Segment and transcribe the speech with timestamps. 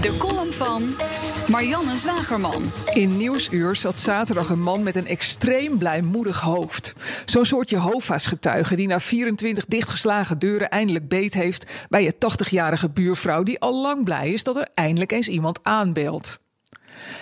[0.00, 0.94] De column van
[1.48, 2.72] Marianne Zwagerman.
[2.94, 6.94] In Nieuwsuur zat zaterdag een man met een extreem blijmoedig hoofd.
[7.24, 12.90] Zo'n soort Jehovah's getuige die na 24 dichtgeslagen deuren eindelijk beet heeft bij je 80-jarige
[12.90, 16.41] buurvrouw die al lang blij is dat er eindelijk eens iemand aanbelt.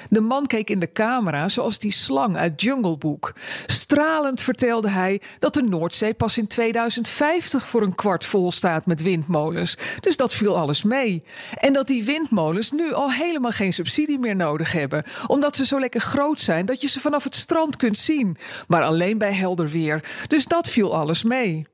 [0.09, 3.33] De man keek in de camera zoals die slang uit Jungle Book.
[3.66, 9.02] Stralend vertelde hij dat de Noordzee pas in 2050 voor een kwart vol staat met
[9.02, 9.77] windmolens.
[10.01, 11.24] Dus dat viel alles mee.
[11.55, 15.80] En dat die windmolens nu al helemaal geen subsidie meer nodig hebben, omdat ze zo
[15.80, 18.37] lekker groot zijn dat je ze vanaf het strand kunt zien,
[18.68, 20.05] maar alleen bij helder weer.
[20.27, 21.66] Dus dat viel alles mee.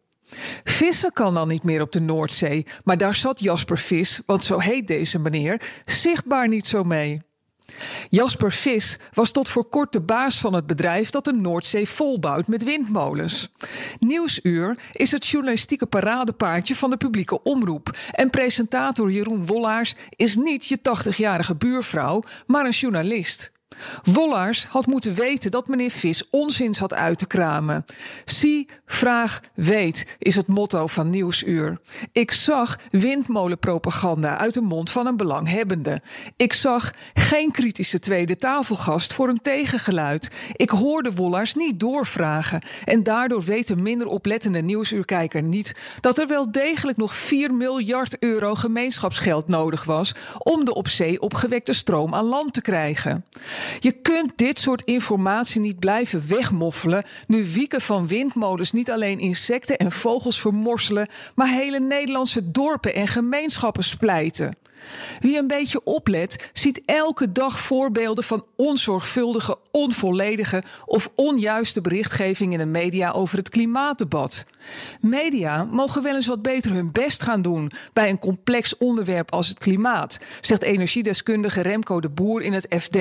[0.64, 4.58] Vissen kan dan niet meer op de Noordzee, maar daar zat Jasper Vis, want zo
[4.58, 7.25] heet deze meneer, zichtbaar niet zo mee.
[8.10, 12.46] Jasper Vis was tot voor kort de baas van het bedrijf dat de Noordzee volbouwt
[12.46, 13.52] met windmolens.
[13.98, 17.96] Nieuwsuur is het journalistieke paradepaardje van de publieke omroep.
[18.10, 23.54] En presentator Jeroen Wollaars is niet je 80-jarige buurvrouw, maar een journalist.
[24.02, 27.84] Wollars had moeten weten dat meneer Vis onzin zat uit te kramen.
[28.24, 31.78] Zie, vraag, weet is het motto van Nieuwsuur.
[32.12, 36.00] Ik zag windmolenpropaganda uit de mond van een belanghebbende.
[36.36, 40.30] Ik zag geen kritische tweede tafelgast voor een tegengeluid.
[40.52, 42.62] Ik hoorde Wollars niet doorvragen.
[42.84, 48.18] En daardoor weet een minder oplettende Nieuwsuurkijker niet dat er wel degelijk nog 4 miljard
[48.18, 53.24] euro gemeenschapsgeld nodig was om de op zee opgewekte stroom aan land te krijgen.
[53.78, 59.76] Je kunt dit soort informatie niet blijven wegmoffelen nu wieken van windmolens niet alleen insecten
[59.76, 64.56] en vogels vermorselen, maar hele Nederlandse dorpen en gemeenschappen splijten.
[65.20, 72.58] Wie een beetje oplet, ziet elke dag voorbeelden van onzorgvuldige, onvolledige of onjuiste berichtgeving in
[72.58, 74.46] de media over het klimaatdebat.
[75.00, 79.48] Media mogen wel eens wat beter hun best gaan doen bij een complex onderwerp als
[79.48, 82.96] het klimaat, zegt energiedeskundige Remco de Boer in het FD.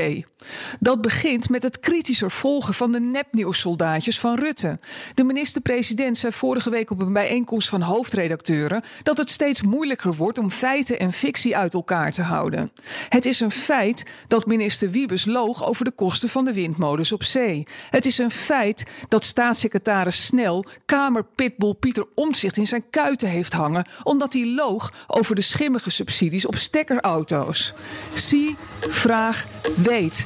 [0.79, 4.79] Dat begint met het kritischer volgen van de nepnieuwssoldaatjes van Rutte.
[5.13, 10.37] De minister-president zei vorige week op een bijeenkomst van hoofdredacteuren dat het steeds moeilijker wordt
[10.37, 12.71] om feiten en fictie uit elkaar te houden.
[13.09, 17.23] Het is een feit dat minister Wiebes loog over de kosten van de windmolens op
[17.23, 17.67] zee.
[17.89, 23.85] Het is een feit dat staatssecretaris Snel Kamerpitbull Pieter Omtzigt in zijn kuiten heeft hangen
[24.03, 27.73] omdat hij loog over de schimmige subsidies op stekkerauto's.
[28.13, 30.25] Zie, vraag, weet